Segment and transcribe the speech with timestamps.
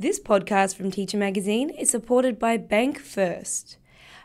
[0.00, 3.76] This podcast from Teacher Magazine is supported by Bank First.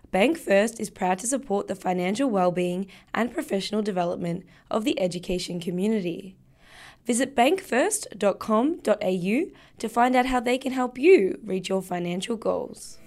[0.09, 5.59] Bank First is proud to support the financial well-being and professional development of the education
[5.59, 6.37] community.
[7.05, 12.97] Visit bankfirst.com.au to find out how they can help you reach your financial goals.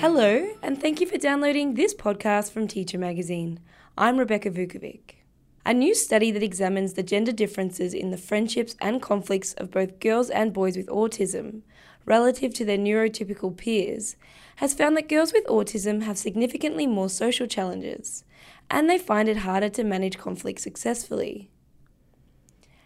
[0.00, 3.58] Hello, and thank you for downloading this podcast from Teacher Magazine.
[3.96, 5.24] I'm Rebecca Vukovic.
[5.66, 9.98] A new study that examines the gender differences in the friendships and conflicts of both
[9.98, 11.62] girls and boys with autism
[12.06, 14.14] relative to their neurotypical peers
[14.58, 18.22] has found that girls with autism have significantly more social challenges,
[18.70, 21.50] and they find it harder to manage conflict successfully.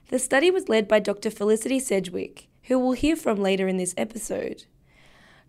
[0.08, 1.30] The study was led by Dr.
[1.30, 4.64] Felicity Sedgwick, who we'll hear from later in this episode.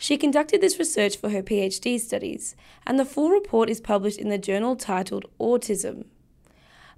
[0.03, 4.27] She conducted this research for her PhD studies, and the full report is published in
[4.27, 6.07] the journal titled Autism.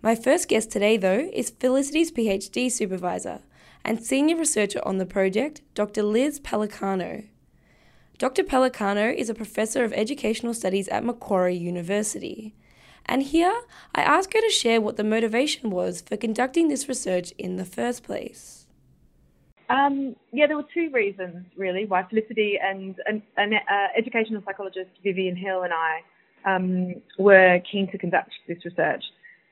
[0.02, 3.41] My first guest today, though, is Felicity's PhD supervisor
[3.83, 6.02] and senior researcher on the project, Dr.
[6.02, 7.27] Liz Pellicano.
[8.17, 8.41] Dr.
[8.41, 12.55] Pellicano is a professor of educational studies at Macquarie University.
[13.05, 13.53] And here,
[13.94, 17.66] I ask her to share what the motivation was for conducting this research in the
[17.66, 18.64] first place.
[19.69, 24.89] Um, yeah, there were two reasons really why Felicity and an, an uh, educational psychologist
[25.03, 26.02] Vivian Hill and I
[26.45, 29.03] um, were keen to conduct this research.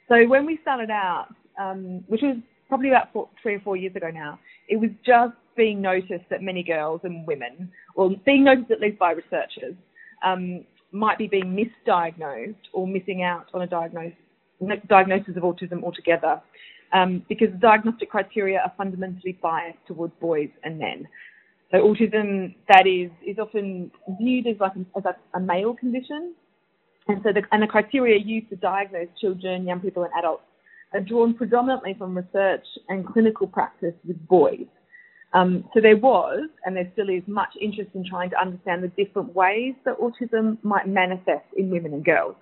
[0.07, 1.27] So when we started out,
[1.59, 2.37] um, which was
[2.69, 6.41] probably about four, three or four years ago now, it was just being noticed that
[6.41, 9.75] many girls and women, or being noticed at least by researchers,
[10.25, 14.17] um, might be being misdiagnosed or missing out on a diagnosis,
[14.87, 16.41] diagnosis of autism altogether
[16.93, 21.07] um, because diagnostic criteria are fundamentally biased towards boys and men.
[21.71, 26.35] So autism, that is, is often viewed as like as a, a male condition,
[27.07, 30.43] and so the, and the criteria used to diagnose children, young people, and adults
[30.93, 34.67] are drawn predominantly from research and clinical practice with boys.
[35.33, 38.89] Um, so there was, and there still is, much interest in trying to understand the
[38.89, 42.35] different ways that autism might manifest in women and girls.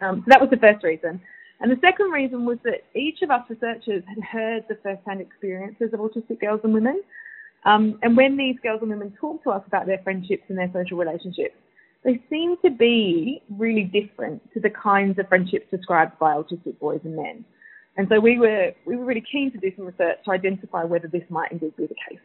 [0.00, 1.20] Um, so that was the first reason.
[1.60, 5.90] And the second reason was that each of us researchers had heard the first-hand experiences
[5.92, 7.02] of autistic girls and women.
[7.64, 10.70] Um, and when these girls and women talk to us about their friendships and their
[10.72, 11.56] social relationships,
[12.04, 17.00] they seem to be really different to the kinds of friendships described by autistic boys
[17.04, 17.44] and men.
[17.96, 21.08] And so we were we were really keen to do some research to identify whether
[21.08, 22.20] this might indeed be the case.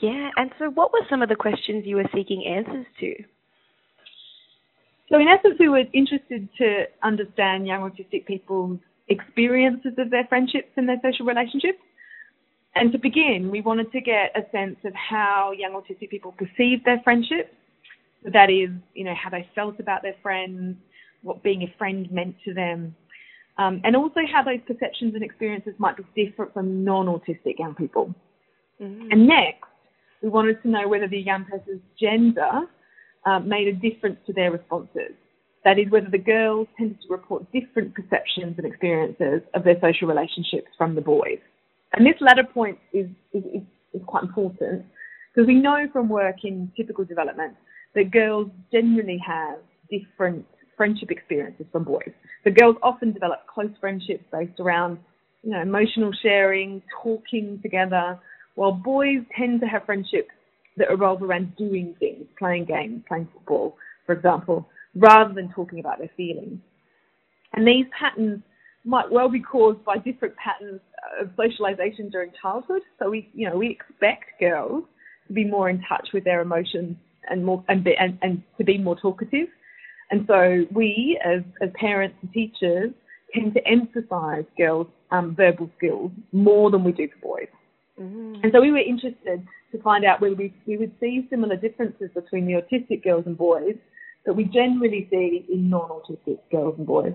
[0.00, 3.14] Yeah, and so what were some of the questions you were seeking answers to?
[5.10, 8.78] So, in essence, we were interested to understand young autistic people's
[9.08, 11.80] experiences of their friendships and their social relationships.
[12.76, 16.84] And to begin, we wanted to get a sense of how young autistic people perceive
[16.84, 17.52] their friendships.
[18.22, 20.76] So that is, you know, how they felt about their friends,
[21.22, 22.94] what being a friend meant to them,
[23.58, 28.14] um, and also how those perceptions and experiences might be different from non-autistic young people.
[28.80, 29.08] Mm-hmm.
[29.10, 29.64] And next,
[30.22, 32.62] we wanted to know whether the young person's gender
[33.26, 35.12] um, made a difference to their responses.
[35.64, 40.08] That is, whether the girls tended to report different perceptions and experiences of their social
[40.08, 41.38] relationships from the boys.
[41.92, 43.44] And this latter point is, is,
[43.92, 44.86] is, quite important
[45.34, 47.54] because we know from work in typical development
[47.94, 49.58] that girls generally have
[49.90, 52.10] different friendship experiences from boys.
[52.44, 54.98] The girls often develop close friendships based around,
[55.42, 58.18] you know, emotional sharing, talking together,
[58.54, 60.30] while boys tend to have friendships
[60.80, 63.76] that revolve around doing things, playing games, playing football,
[64.06, 66.58] for example, rather than talking about their feelings.
[67.52, 68.42] And these patterns
[68.84, 70.80] might well be caused by different patterns
[71.20, 72.82] of socialization during childhood.
[72.98, 74.84] So we, you know, we expect girls
[75.28, 76.96] to be more in touch with their emotions
[77.28, 79.48] and more and, be, and, and to be more talkative.
[80.10, 82.90] And so we, as as parents and teachers,
[83.32, 87.48] tend to emphasize girls' um, verbal skills more than we do for boys.
[88.00, 88.40] Mm-hmm.
[88.42, 92.10] And so we were interested to find out whether we, we would see similar differences
[92.14, 93.76] between the autistic girls and boys
[94.26, 97.14] that we generally see in non-autistic girls and boys.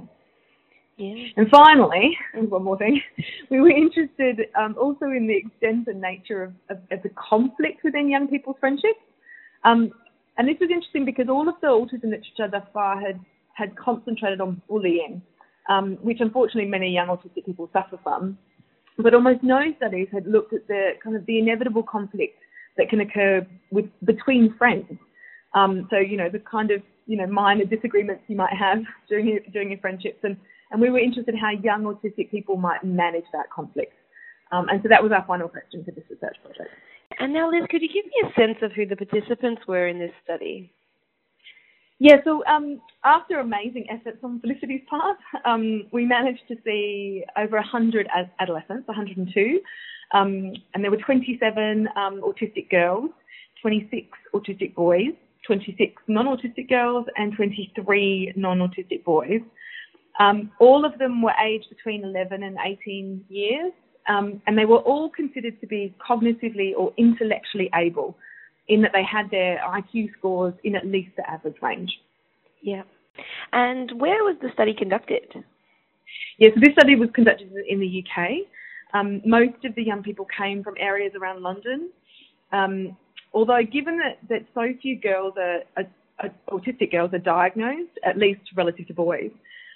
[0.97, 1.25] Yeah.
[1.35, 3.01] And finally, one more thing,
[3.49, 7.83] we were interested um, also in the extent and nature of, of, of, the conflict
[7.83, 8.99] within young people's friendships.
[9.65, 9.91] Um,
[10.37, 13.19] and this was interesting because all of the autism literature thus far had,
[13.53, 15.21] had concentrated on bullying,
[15.69, 18.37] um, which unfortunately many young autistic people suffer from.
[18.97, 22.37] But almost no studies had looked at the kind of the inevitable conflict
[22.77, 24.85] that can occur with between friends.
[25.53, 29.27] Um, so you know the kind of you know minor disagreements you might have during
[29.27, 30.37] your, during your friendships, and
[30.71, 33.93] and we were interested in how young autistic people might manage that conflict.
[34.51, 36.69] Um, and so that was our final question for this research project.
[37.19, 39.99] And now, Liz, could you give me a sense of who the participants were in
[39.99, 40.71] this study?
[41.99, 47.55] Yeah, so um, after amazing efforts on Felicity's part, um, we managed to see over
[47.55, 49.61] 100 as adolescents, 102,
[50.13, 53.11] um, and there were 27 um, autistic girls,
[53.61, 55.13] 26 autistic boys,
[55.47, 59.41] 26 non-autistic girls, and 23 non-autistic boys.
[60.19, 63.71] Um, all of them were aged between 11 and 18 years,
[64.09, 68.17] um, and they were all considered to be cognitively or intellectually able
[68.67, 71.91] in that they had their IQ scores in at least the average range.
[72.61, 72.83] Yeah.
[73.53, 75.27] And where was the study conducted?
[75.33, 75.43] Yes,
[76.37, 78.47] yeah, so this study was conducted in the UK.
[78.93, 81.89] Um, most of the young people came from areas around London.
[82.51, 82.97] Um,
[83.33, 85.85] although, given that, that so few girls are, are,
[86.19, 89.31] are, autistic girls are diagnosed, at least relative to boys,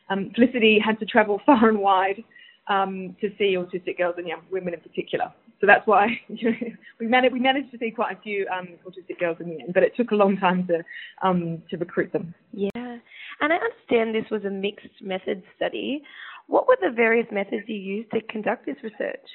[0.10, 2.24] um, Felicity had to travel far and wide
[2.68, 5.32] um, to see autistic girls and young women in particular.
[5.62, 6.58] So that's why you know,
[7.00, 9.74] we managed we managed to see quite a few um, autistic girls in the end,
[9.74, 10.84] but it took a long time to
[11.22, 12.34] um, to recruit them.
[12.54, 16.04] Yeah, and I understand this was a mixed method study.
[16.48, 19.28] What were the various methods you used to conduct this research?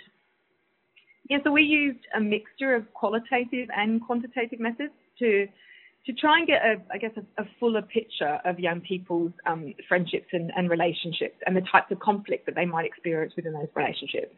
[1.28, 5.46] Yeah, so we used a mixture of qualitative and quantitative methods to
[6.06, 9.72] to try and get a, I guess, a, a fuller picture of young people's um,
[9.88, 13.68] friendships and, and, relationships and the types of conflict that they might experience within those
[13.74, 14.34] relationships.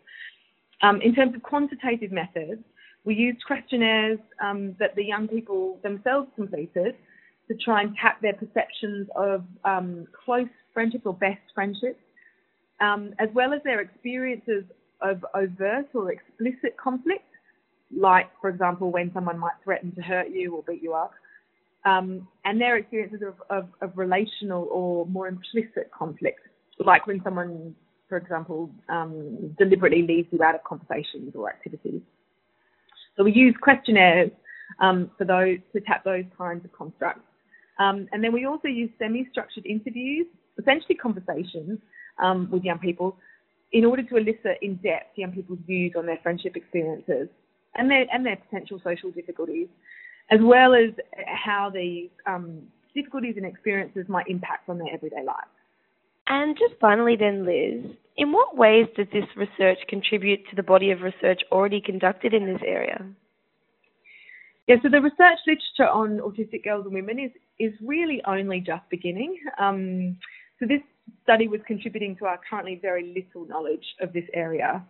[0.82, 2.62] Um, in terms of quantitative methods,
[3.04, 6.96] we used questionnaires um, that the young people themselves completed
[7.48, 12.00] to try and tap their perceptions of um, close friendships or best friendships,
[12.80, 14.64] um, as well as their experiences
[15.00, 17.24] of overt or explicit conflict,
[17.96, 21.12] like, for example, when someone might threaten to hurt you or beat you up
[21.84, 26.40] um, and their experiences of, of, of, relational or more implicit conflict,
[26.80, 27.74] like when someone,
[28.08, 32.00] for example, um, deliberately leaves you out of conversations or activities.
[33.16, 34.30] So we use questionnaires
[34.80, 37.22] um, for those to tap those kinds of constructs.
[37.78, 40.26] Um, and then we also use semi-structured interviews,
[40.58, 41.78] essentially conversations
[42.22, 43.16] um, with young people,
[43.72, 47.28] in order to elicit in depth young people's views on their friendship experiences
[47.74, 49.68] and their and their potential social difficulties
[50.30, 50.90] as well as
[51.26, 52.62] how these um,
[52.94, 55.55] difficulties and experiences might impact on their everyday lives.
[56.28, 60.90] And just finally, then, Liz, in what ways does this research contribute to the body
[60.90, 63.04] of research already conducted in this area?
[64.66, 67.30] Yeah, so the research literature on autistic girls and women is,
[67.60, 69.38] is really only just beginning.
[69.60, 70.16] Um,
[70.58, 70.80] so this
[71.22, 74.84] study was contributing to our currently very little knowledge of this area.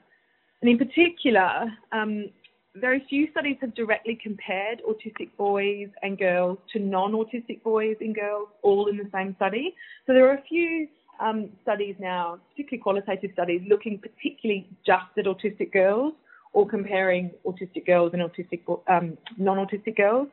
[0.62, 2.30] And in particular, um,
[2.76, 8.48] very few studies have directly compared autistic boys and girls to non-autistic boys and girls
[8.62, 9.74] all in the same study.
[10.06, 10.88] So there are a few
[11.20, 16.14] um, studies now, particularly qualitative studies, looking particularly just at autistic girls
[16.52, 20.28] or comparing autistic girls and autistic um, non-autistic girls.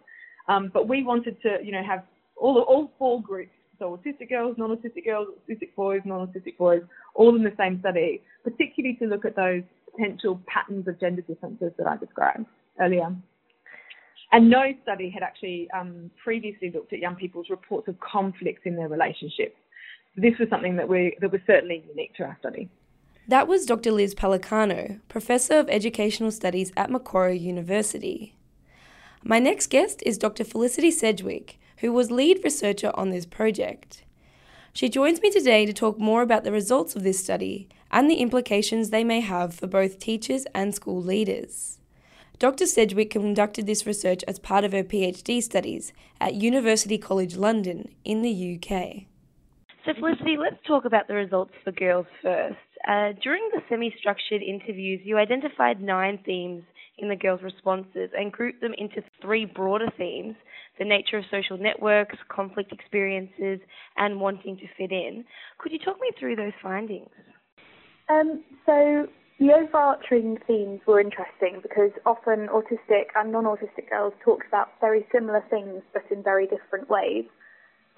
[0.48, 2.04] Um, but we wanted to, you know, have
[2.36, 6.82] all all four groups, so autistic girls, non-autistic girls, autistic boys, non-autistic boys,
[7.16, 11.72] all in the same study, particularly to look at those potential patterns of gender differences
[11.78, 12.46] that I described
[12.80, 13.16] earlier.
[14.32, 18.76] And no study had actually um, previously looked at young people's reports of conflicts in
[18.76, 19.56] their relationships.
[20.16, 22.70] This was something that, we, that was certainly unique to our study.
[23.28, 23.92] That was Dr.
[23.92, 28.36] Liz Pellicano, Professor of Educational Studies at Macquarie University.
[29.24, 30.44] My next guest is Dr.
[30.44, 34.04] Felicity Sedgwick, who was lead researcher on this project.
[34.74, 38.16] She joins me today to talk more about the results of this study and the
[38.16, 41.80] implications they may have for both teachers and school leaders.
[42.40, 42.66] Dr.
[42.66, 48.22] Sedgwick conducted this research as part of her PhD studies at University College London in
[48.22, 49.06] the UK.
[49.86, 52.56] So, Felicity, let's talk about the results for girls first.
[52.88, 56.64] Uh, during the semi structured interviews, you identified nine themes
[57.00, 60.36] in the girls' responses and grouped them into three broader themes
[60.80, 63.60] the nature of social networks, conflict experiences,
[63.98, 65.24] and wanting to fit in.
[65.60, 67.10] Could you talk me through those findings?
[68.10, 69.08] Um, so
[69.40, 75.44] the overarching themes were interesting because often autistic and non-autistic girls talked about very similar
[75.50, 77.26] things but in very different ways.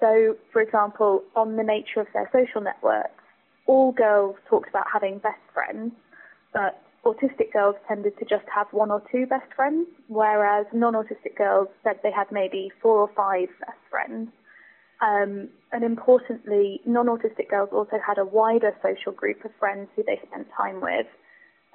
[0.00, 3.22] So, for example, on the nature of their social networks,
[3.66, 5.92] all girls talked about having best friends,
[6.52, 11.68] but autistic girls tended to just have one or two best friends, whereas non-autistic girls
[11.82, 14.28] said they had maybe four or five best friends.
[15.00, 20.02] Um, and importantly, non autistic girls also had a wider social group of friends who
[20.04, 21.06] they spent time with,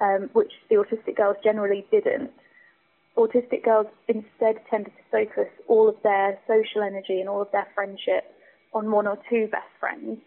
[0.00, 2.32] um, which the autistic girls generally didn't.
[3.16, 7.66] Autistic girls instead tended to focus all of their social energy and all of their
[7.74, 8.24] friendship
[8.72, 10.18] on one or two best friends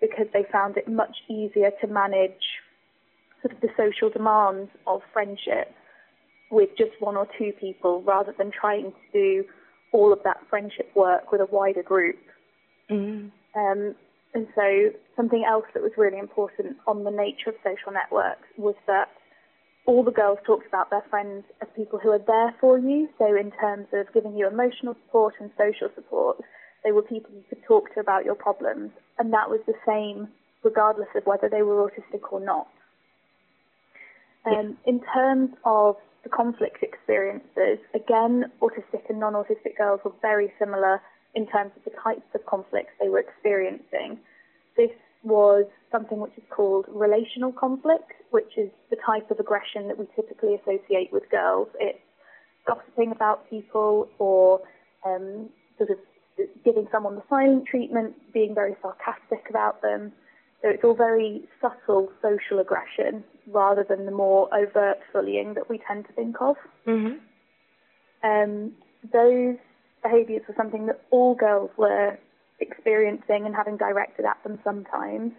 [0.00, 2.62] because they found it much easier to manage
[3.42, 5.74] sort of the social demands of friendship
[6.50, 9.44] with just one or two people rather than trying to do
[9.92, 12.18] all of that friendship work with a wider group.
[12.90, 13.30] Mm.
[13.56, 13.94] Um,
[14.34, 18.74] and so something else that was really important on the nature of social networks was
[18.86, 19.08] that
[19.88, 23.08] all the girls talked about their friends as people who are there for you.
[23.16, 26.36] So in terms of giving you emotional support and social support,
[26.84, 28.90] they were people you could talk to about your problems.
[29.18, 30.28] And that was the same
[30.62, 32.68] regardless of whether they were autistic or not.
[34.44, 41.00] Um, in terms of the conflict experiences, again, autistic and non-autistic girls were very similar
[41.34, 44.18] in terms of the types of conflicts they were experiencing.
[44.76, 44.90] This
[45.22, 50.06] was something which is called relational conflict, which is the type of aggression that we
[50.14, 51.68] typically associate with girls.
[51.80, 51.98] It's
[52.66, 54.60] gossiping about people or
[55.04, 55.98] um, sort of
[56.64, 60.12] giving someone the silent treatment, being very sarcastic about them.
[60.62, 65.80] So it's all very subtle social aggression rather than the more overt bullying that we
[65.86, 66.56] tend to think of.
[66.86, 67.18] Mm-hmm.
[68.28, 68.72] Um,
[69.12, 69.56] those
[70.02, 72.18] behaviours were something that all girls were
[72.60, 75.32] experiencing and having directed at them sometimes,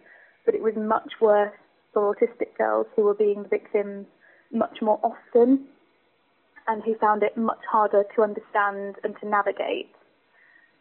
[0.45, 1.53] but it was much worse
[1.93, 4.05] for autistic girls who were being the victims
[4.51, 5.67] much more often
[6.67, 9.91] and who found it much harder to understand and to navigate.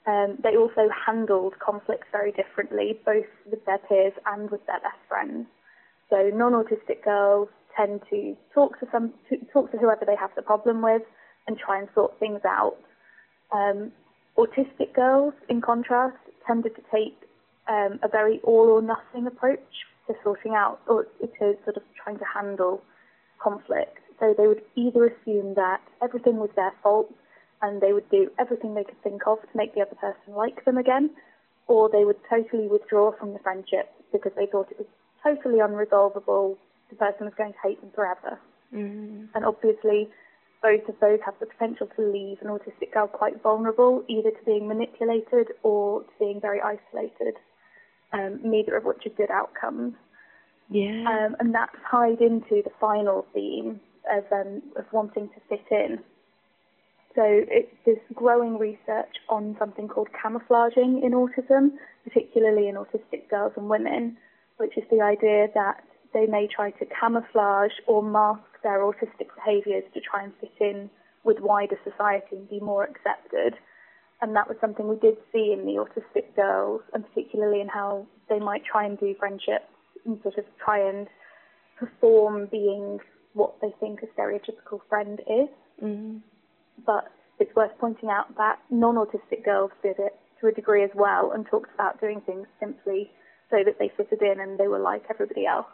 [0.07, 5.01] Um, they also handled conflicts very differently, both with their peers and with their best
[5.09, 5.47] friends.
[6.11, 10.43] So non-autistic girls tend to talk to some to, talk to whoever they have the
[10.43, 11.03] problem with
[11.47, 12.77] and try and sort things out.
[13.53, 13.93] Um,
[14.39, 16.17] autistic girls, in contrast,
[16.47, 17.19] tended to take
[17.69, 19.59] um, a very all or nothing approach
[20.07, 22.83] to sorting out or to sort of trying to handle
[23.43, 23.99] conflict.
[24.21, 27.13] So they would either assume that everything was their fault
[27.63, 30.65] and they would do everything they could think of to make the other person like
[30.65, 31.11] them again,
[31.67, 34.87] or they would totally withdraw from the friendship because they thought it was
[35.23, 36.57] totally unresolvable.
[36.91, 38.41] The person was going to hate them forever.
[38.73, 39.27] Mm-hmm.
[39.35, 40.09] And obviously,
[40.63, 44.45] both of those have the potential to leave an autistic girl quite vulnerable, either to
[44.45, 47.35] being manipulated or to being very isolated,
[48.13, 49.95] um, neither of which are good outcomes.
[50.71, 51.05] Yeah.
[51.09, 55.99] Um, and that's tied into the final theme of, um, of wanting to fit in.
[57.15, 61.71] So it's this growing research on something called camouflaging in autism,
[62.05, 64.17] particularly in autistic girls and women,
[64.59, 65.83] which is the idea that
[66.15, 70.91] they may try to camouflage or mask their autistic behaviours to try and fit in
[71.25, 73.55] with wider society and be more accepted.
[74.21, 78.07] And that was something we did see in the autistic girls, and particularly in how
[78.29, 79.71] they might try and do friendships
[80.05, 81.07] and sort of try and
[81.79, 82.99] perform being
[83.35, 85.49] what they think a stereotypical friend is.
[85.83, 86.19] Mm-hmm.
[86.85, 91.33] But it's worth pointing out that non-autistic girls did it to a degree as well
[91.33, 93.11] and talked about doing things simply
[93.51, 95.67] so that they fitted in and they were like everybody else.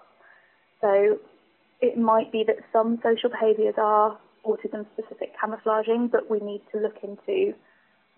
[0.81, 1.19] So
[1.85, 6.81] it might be that some social behaviours are autism specific camouflaging, but we need to
[6.81, 7.53] look into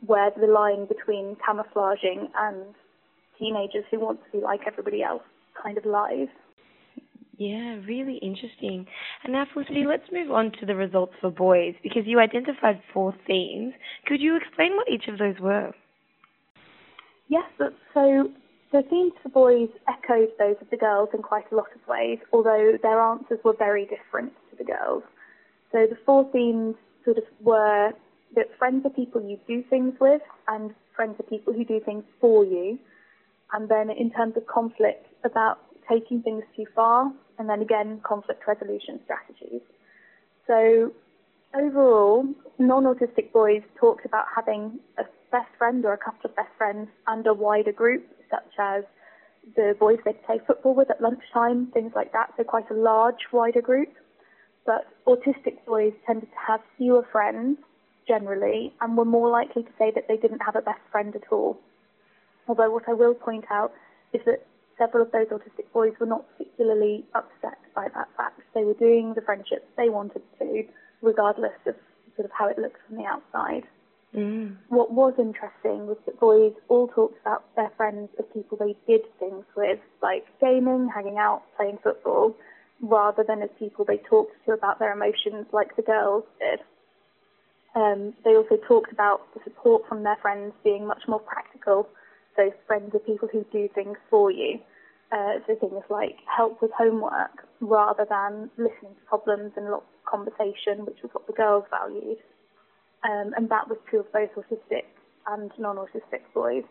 [0.04, 2.75] where the line between camouflaging and
[3.38, 5.23] teenagers who want to be like everybody else
[5.61, 6.28] kind of lies.
[7.38, 8.87] Yeah, really interesting.
[9.25, 13.14] And now, Felicity, let's move on to the results for boys because you identified four
[13.26, 13.75] themes.
[14.06, 15.73] Could you explain what each of those were?
[17.28, 17.44] Yes,
[17.92, 18.30] so
[18.76, 22.18] the themes for boys echoed those of the girls in quite a lot of ways,
[22.33, 25.02] although their answers were very different to the girls.
[25.73, 27.92] So the four themes sort of were
[28.35, 32.04] that friends are people you do things with, and friends are people who do things
[32.21, 32.78] for you.
[33.52, 38.42] And then in terms of conflict, about taking things too far, and then again, conflict
[38.47, 39.62] resolution strategies.
[40.47, 40.92] So
[41.58, 42.26] overall,
[42.58, 47.26] non-autistic boys talked about having a best friend or a couple of best friends and
[47.26, 48.84] a wider group such as
[49.54, 52.32] the boys they play football with at lunchtime, things like that.
[52.36, 53.92] So quite a large, wider group.
[54.64, 57.58] But autistic boys tended to have fewer friends
[58.08, 61.22] generally and were more likely to say that they didn't have a best friend at
[61.30, 61.58] all.
[62.48, 63.72] Although what I will point out
[64.12, 64.46] is that
[64.78, 68.40] several of those autistic boys were not particularly upset by that fact.
[68.54, 70.64] They were doing the friendships they wanted to,
[71.03, 71.75] regardless of
[72.17, 73.65] sort of how it looks from the outside.
[74.15, 74.57] Mm.
[74.69, 79.03] What was interesting was that boys all talked about their friends as people they did
[79.19, 82.35] things with, like gaming, hanging out, playing football,
[82.81, 86.61] rather than as people they talked to about their emotions like the girls did.
[87.75, 91.88] Um, they also talked about the support from their friends being much more practical.
[92.35, 94.59] So friends are people who do things for you.
[95.12, 99.96] Uh, so things like help with homework rather than listening to problems and lots of
[100.06, 102.18] conversation, which was what the girls valued
[103.04, 104.84] um, and that was true of both autistic
[105.26, 106.64] and non-autistic boys.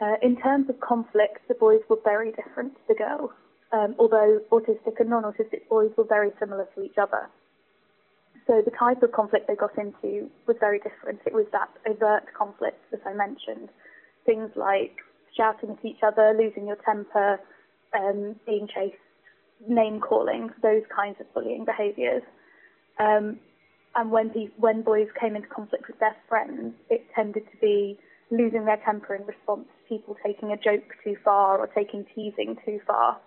[0.00, 3.30] Uh, in terms of conflict, the boys were very different to the girls,
[3.72, 7.28] um, although autistic and non-autistic boys were very similar to each other.
[8.46, 11.20] So the type of conflict they got into was very different.
[11.26, 13.68] It was that overt conflict that I mentioned.
[14.24, 14.96] things like
[15.36, 17.40] shouting at each other, losing your temper,
[17.94, 18.96] um, being chased,
[19.66, 22.22] name calling, those kinds of bullying behaviours.
[22.98, 23.38] Um,
[23.94, 27.98] and when pe- when boys came into conflict with their friends, it tended to be
[28.30, 32.56] losing their temper in response to people taking a joke too far or taking teasing
[32.64, 33.18] too far,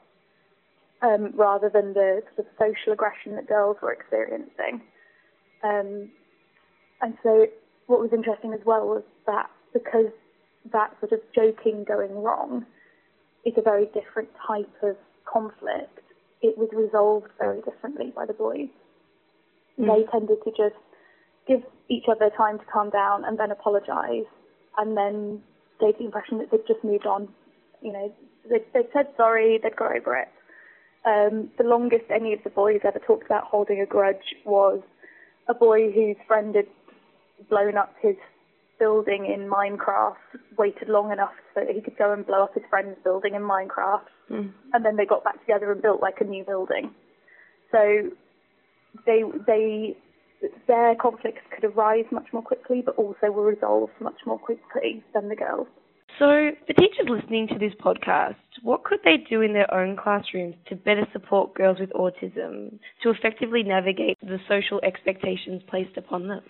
[1.02, 4.82] um, rather than the sort of social aggression that girls were experiencing.
[5.64, 6.10] Um,
[7.02, 7.48] and so,
[7.88, 10.12] what was interesting as well was that because
[10.72, 12.66] that sort of joking going wrong
[13.46, 14.96] is a very different type of
[15.26, 16.00] conflict,
[16.42, 18.70] it was resolved very differently by the boys.
[19.80, 19.88] Mm.
[19.88, 20.80] They tended to just
[21.48, 24.30] give each other time to calm down and then apologise,
[24.78, 25.42] and then
[25.80, 27.28] gave the impression that they'd just moved on.
[27.82, 28.14] You know,
[28.50, 30.30] they'd, they'd said sorry, they'd got over it.
[31.04, 34.82] Um, the longest any of the boys ever talked about holding a grudge was
[35.48, 36.68] a boy whose friend had
[37.50, 38.16] blown up his
[38.82, 40.16] building in Minecraft,
[40.58, 43.44] waited long enough so that he could go and blow up his friend's building in
[43.44, 44.52] Minecraft, mm.
[44.74, 46.90] and then they got back together and built like a new building.
[47.72, 48.10] So
[49.06, 49.96] they they
[50.68, 55.30] their conflicts could arise much more quickly, but also were resolved much more quickly than
[55.30, 55.68] the girls.
[56.18, 60.56] So, for teachers listening to this podcast, what could they do in their own classrooms
[60.70, 66.42] to better support girls with autism to effectively navigate the social expectations placed upon them?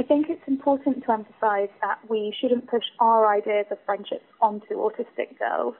[0.00, 4.76] I think it's important to emphasise that we shouldn't push our ideas of friendships onto
[4.76, 5.74] autistic girls.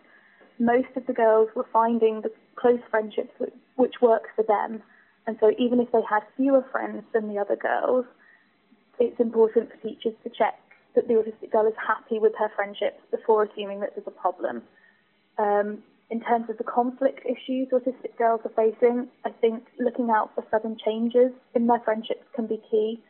[0.59, 4.83] Most of the girls were finding the close friendships which, which work for them,
[5.27, 8.05] and so even if they had fewer friends than the other girls,
[8.99, 10.61] it's important for teachers to check
[10.95, 14.61] that the autistic girl is happy with her friendships before assuming that there's a problem.
[15.39, 15.79] Um,
[16.11, 20.45] in terms of the conflict issues autistic girls are facing, I think looking out for
[20.51, 23.01] sudden changes in their friendships can be key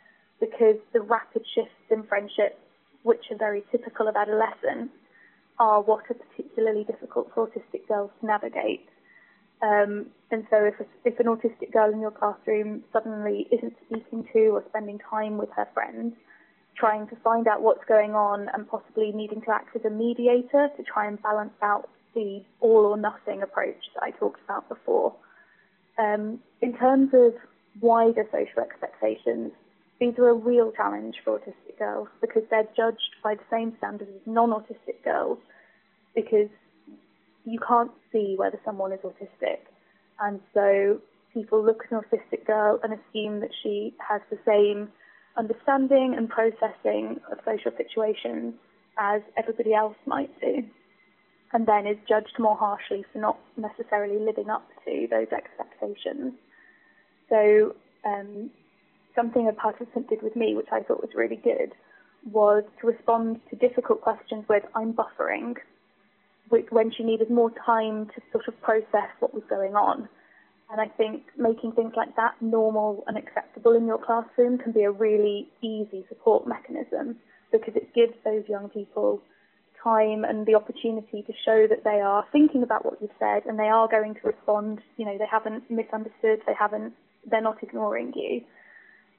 [0.41, 2.59] because the rapid shifts in friendships,
[3.03, 4.91] which are very typical of adolescence,
[5.59, 8.89] are what are particularly difficult for autistic girls to navigate.
[9.63, 10.75] Um, and so if,
[11.05, 15.51] if an autistic girl in your classroom suddenly isn't speaking to or spending time with
[15.55, 16.15] her friends,
[16.77, 20.69] trying to find out what's going on and possibly needing to act as a mediator
[20.77, 25.15] to try and balance out the all or nothing approach that I talked about before.
[25.99, 27.35] Um, in terms of
[27.81, 29.53] wider social expectations,
[30.01, 34.11] these are a real challenge for autistic girls because they're judged by the same standards
[34.15, 35.39] as non-autistic girls
[36.15, 36.49] because
[37.45, 39.59] you can't see whether someone is autistic.
[40.19, 41.01] And so
[41.35, 44.89] people look at an autistic girl and assume that she has the same
[45.37, 48.55] understanding and processing of social situations
[48.99, 50.63] as everybody else might do,
[51.53, 56.33] and then is judged more harshly for not necessarily living up to those expectations.
[57.29, 58.51] So um,
[59.21, 61.73] something a participant did with me, which I thought was really good,
[62.33, 65.57] was to respond to difficult questions with "I'm buffering,"
[66.71, 70.09] when she needed more time to sort of process what was going on.
[70.71, 74.85] And I think making things like that normal and acceptable in your classroom can be
[74.85, 77.17] a really easy support mechanism
[77.53, 79.21] because it gives those young people
[79.83, 83.59] time and the opportunity to show that they are thinking about what you've said and
[83.59, 84.81] they are going to respond.
[84.97, 86.93] You know, they haven't misunderstood, they haven't,
[87.29, 88.43] they're not ignoring you.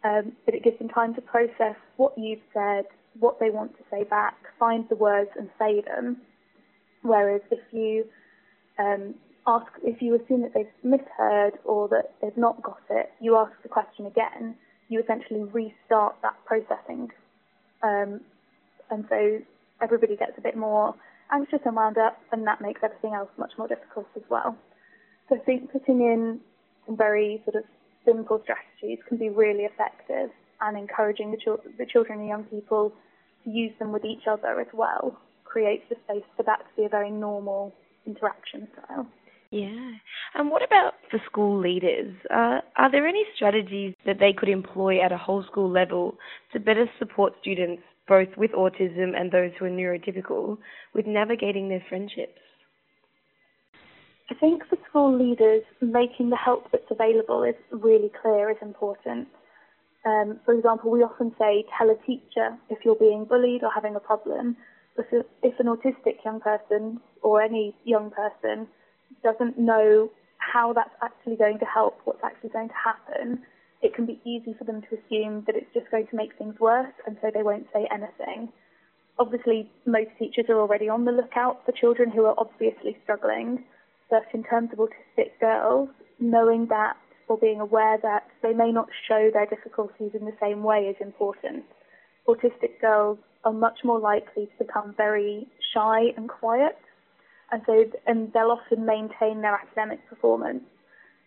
[0.03, 2.85] Um, but it gives them time to process what you've said,
[3.19, 6.17] what they want to say back, find the words and say them.
[7.03, 8.05] Whereas if you
[8.79, 9.13] um,
[9.47, 13.51] ask, if you assume that they've misheard or that they've not got it, you ask
[13.63, 14.55] the question again,
[14.89, 17.09] you essentially restart that processing.
[17.83, 18.21] Um,
[18.89, 19.39] and so
[19.81, 20.95] everybody gets a bit more
[21.31, 24.55] anxious and wound up, and that makes everything else much more difficult as well.
[25.29, 26.39] So I think putting in
[26.85, 27.63] some very sort of
[28.05, 30.29] simple strategies can be really effective
[30.61, 32.93] and encouraging the, the children and young people
[33.43, 36.85] to use them with each other as well creates the space for that to be
[36.85, 37.73] a very normal
[38.05, 39.05] interaction style.
[39.51, 39.91] Yeah.
[40.33, 42.15] And what about for school leaders?
[42.33, 46.15] Uh, are there any strategies that they could employ at a whole school level
[46.53, 50.57] to better support students, both with autism and those who are neurotypical,
[50.95, 52.39] with navigating their friendships?
[54.31, 59.27] I think for school leaders, making the help that's available is really clear is important.
[60.05, 63.93] Um, for example, we often say, tell a teacher if you're being bullied or having
[63.93, 64.55] a problem.
[64.95, 65.07] But
[65.43, 68.67] if an autistic young person or any young person
[69.21, 73.43] doesn't know how that's actually going to help, what's actually going to happen,
[73.81, 76.55] it can be easy for them to assume that it's just going to make things
[76.57, 78.47] worse, and so they won't say anything.
[79.19, 83.65] Obviously, most teachers are already on the lookout for children who are obviously struggling,
[84.11, 86.97] but in terms of autistic girls, knowing that
[87.27, 90.97] or being aware that they may not show their difficulties in the same way is
[90.99, 91.63] important.
[92.27, 96.77] Autistic girls are much more likely to become very shy and quiet,
[97.51, 100.63] and so and they'll often maintain their academic performance.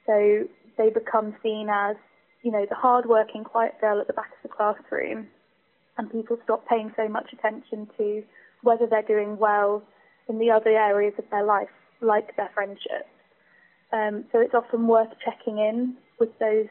[0.07, 0.45] So
[0.77, 1.97] they become seen as,
[2.43, 5.29] you know, the hard-working, quiet girl at the back of the classroom,
[5.97, 8.23] and people stop paying so much attention to
[8.63, 9.83] whether they're doing well
[10.29, 11.69] in the other areas of their life,
[12.01, 13.09] like their friendships.
[13.93, 16.67] Um, so it's often worth checking in with those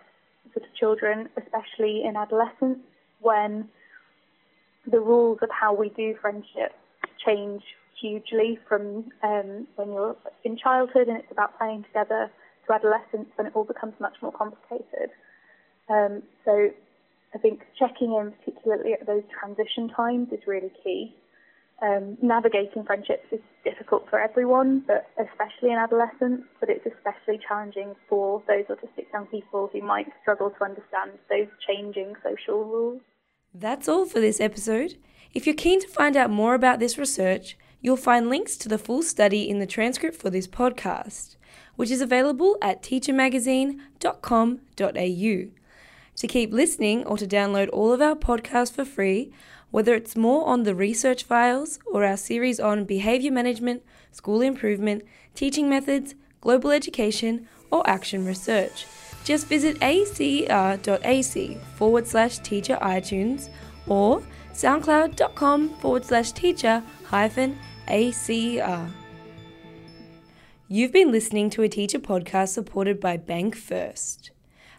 [0.53, 2.79] sort of children, especially in adolescence,
[3.21, 3.69] when
[4.89, 6.73] the rules of how we do friendship
[7.25, 7.63] change
[7.99, 12.29] hugely from um, when you're in childhood and it's about playing together
[12.67, 15.09] to adolescence when it all becomes much more complicated.
[15.89, 16.69] Um, so
[17.33, 21.15] I think checking in particularly at those transition times is really key.
[21.81, 27.95] Um, navigating friendships is difficult for everyone, but especially in adolescence, but it's especially challenging
[28.07, 33.01] for those autistic young people who might struggle to understand those changing social rules.
[33.53, 34.97] That's all for this episode.
[35.33, 38.77] If you're keen to find out more about this research, you'll find links to the
[38.77, 41.35] full study in the transcript for this podcast,
[41.75, 45.62] which is available at teachermagazine.com.au.
[46.17, 49.31] To keep listening or to download all of our podcasts for free,
[49.71, 55.03] whether it's more on the research files or our series on behaviour management, school improvement,
[55.33, 58.85] teaching methods, global education, or action research,
[59.23, 63.49] just visit acer.ac forward slash teacher iTunes
[63.87, 64.21] or
[64.53, 68.87] soundcloud.com forward slash teacher hyphen ACER.
[70.67, 74.31] You've been listening to a teacher podcast supported by Bank First.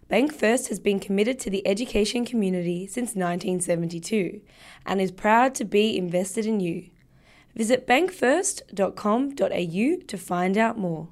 [0.08, 4.42] Bank First has been committed to the education community since 1972
[4.84, 6.90] and is proud to be invested in you.
[7.54, 11.08] Visit bankfirst.com.au to find out more.